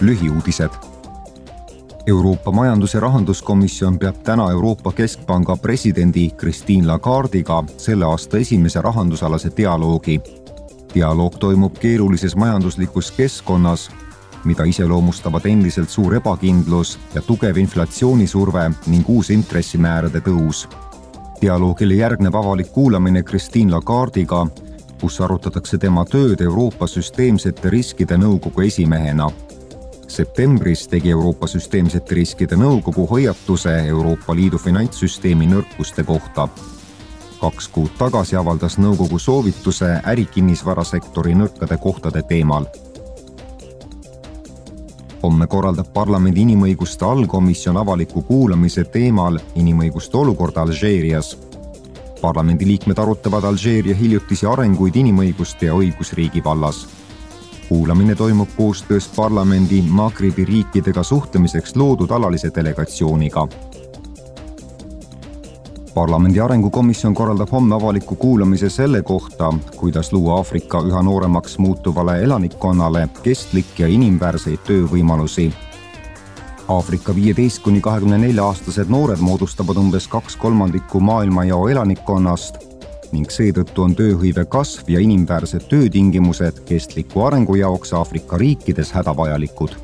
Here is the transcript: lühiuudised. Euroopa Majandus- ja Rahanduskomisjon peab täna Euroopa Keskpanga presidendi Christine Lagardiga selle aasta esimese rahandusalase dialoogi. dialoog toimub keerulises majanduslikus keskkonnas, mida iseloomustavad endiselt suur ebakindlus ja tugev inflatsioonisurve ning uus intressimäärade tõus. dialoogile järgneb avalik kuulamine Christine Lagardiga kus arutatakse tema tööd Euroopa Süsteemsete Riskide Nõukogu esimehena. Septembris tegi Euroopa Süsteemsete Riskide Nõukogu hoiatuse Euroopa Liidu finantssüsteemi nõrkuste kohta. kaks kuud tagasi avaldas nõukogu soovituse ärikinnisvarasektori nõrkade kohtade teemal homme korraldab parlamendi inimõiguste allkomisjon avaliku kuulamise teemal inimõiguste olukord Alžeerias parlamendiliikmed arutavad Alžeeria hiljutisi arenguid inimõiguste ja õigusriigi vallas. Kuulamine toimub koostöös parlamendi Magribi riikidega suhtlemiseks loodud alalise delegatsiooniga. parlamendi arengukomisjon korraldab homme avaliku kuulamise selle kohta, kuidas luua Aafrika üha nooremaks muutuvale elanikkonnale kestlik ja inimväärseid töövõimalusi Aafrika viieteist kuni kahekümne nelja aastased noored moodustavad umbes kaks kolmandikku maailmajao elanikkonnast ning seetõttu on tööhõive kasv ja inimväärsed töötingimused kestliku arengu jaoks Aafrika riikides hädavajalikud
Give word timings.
lühiuudised. 0.00 0.70
Euroopa 2.06 2.50
Majandus- 2.50 2.94
ja 2.94 3.00
Rahanduskomisjon 3.00 3.98
peab 3.98 4.16
täna 4.24 4.50
Euroopa 4.50 4.92
Keskpanga 4.92 5.56
presidendi 5.56 6.30
Christine 6.30 6.86
Lagardiga 6.86 7.64
selle 7.76 8.04
aasta 8.04 8.38
esimese 8.38 8.82
rahandusalase 8.82 9.50
dialoogi. 9.56 10.20
dialoog 10.94 11.34
toimub 11.38 11.74
keerulises 11.80 12.36
majanduslikus 12.36 13.10
keskkonnas, 13.10 13.90
mida 14.44 14.64
iseloomustavad 14.64 15.44
endiselt 15.44 15.88
suur 15.88 16.14
ebakindlus 16.14 16.98
ja 17.14 17.22
tugev 17.22 17.56
inflatsioonisurve 17.56 18.70
ning 18.86 19.08
uus 19.08 19.30
intressimäärade 19.30 20.20
tõus. 20.20 20.68
dialoogile 21.40 21.94
järgneb 21.94 22.34
avalik 22.34 22.72
kuulamine 22.72 23.22
Christine 23.22 23.72
Lagardiga 23.72 24.46
kus 25.00 25.20
arutatakse 25.20 25.78
tema 25.78 26.04
tööd 26.08 26.40
Euroopa 26.42 26.86
Süsteemsete 26.86 27.70
Riskide 27.70 28.18
Nõukogu 28.18 28.66
esimehena. 28.66 29.30
Septembris 30.08 30.88
tegi 30.88 31.10
Euroopa 31.10 31.46
Süsteemsete 31.46 32.14
Riskide 32.14 32.56
Nõukogu 32.56 33.06
hoiatuse 33.10 33.74
Euroopa 33.86 34.34
Liidu 34.34 34.58
finantssüsteemi 34.58 35.46
nõrkuste 35.46 36.04
kohta. 36.04 36.48
kaks 37.40 37.68
kuud 37.68 37.90
tagasi 37.98 38.36
avaldas 38.36 38.78
nõukogu 38.78 39.18
soovituse 39.18 40.00
ärikinnisvarasektori 40.04 41.34
nõrkade 41.34 41.78
kohtade 41.78 42.22
teemal 42.22 42.66
homme 45.22 45.46
korraldab 45.46 45.92
parlamendi 45.94 46.42
inimõiguste 46.42 47.04
allkomisjon 47.04 47.76
avaliku 47.76 48.22
kuulamise 48.22 48.84
teemal 48.84 49.38
inimõiguste 49.54 50.16
olukord 50.16 50.56
Alžeerias 50.56 51.36
parlamendiliikmed 52.20 52.98
arutavad 52.98 53.44
Alžeeria 53.44 53.94
hiljutisi 53.94 54.46
arenguid 54.46 54.96
inimõiguste 54.96 55.68
ja 55.70 55.74
õigusriigi 55.74 56.42
vallas. 56.44 56.86
Kuulamine 57.68 58.14
toimub 58.14 58.48
koostöös 58.56 59.08
parlamendi 59.16 59.82
Magribi 59.82 60.44
riikidega 60.44 61.02
suhtlemiseks 61.02 61.76
loodud 61.76 62.10
alalise 62.10 62.50
delegatsiooniga. 62.54 63.48
parlamendi 65.94 66.40
arengukomisjon 66.40 67.14
korraldab 67.14 67.52
homme 67.52 67.74
avaliku 67.74 68.16
kuulamise 68.16 68.70
selle 68.70 69.02
kohta, 69.02 69.54
kuidas 69.76 70.12
luua 70.12 70.34
Aafrika 70.36 70.80
üha 70.80 71.02
nooremaks 71.02 71.58
muutuvale 71.58 72.22
elanikkonnale 72.22 73.08
kestlik 73.22 73.78
ja 73.78 73.86
inimväärseid 73.86 74.58
töövõimalusi 74.58 75.52
Aafrika 76.68 77.14
viieteist 77.14 77.62
kuni 77.62 77.80
kahekümne 77.80 78.18
nelja 78.18 78.44
aastased 78.44 78.90
noored 78.92 79.18
moodustavad 79.24 79.76
umbes 79.76 80.08
kaks 80.08 80.36
kolmandikku 80.36 81.00
maailmajao 81.00 81.68
elanikkonnast 81.68 82.56
ning 83.12 83.30
seetõttu 83.32 83.84
on 83.84 83.94
tööhõive 83.98 84.44
kasv 84.50 84.90
ja 84.92 85.00
inimväärsed 85.00 85.68
töötingimused 85.70 86.64
kestliku 86.68 87.24
arengu 87.28 87.56
jaoks 87.60 87.92
Aafrika 87.96 88.38
riikides 88.40 88.92
hädavajalikud 88.96 89.76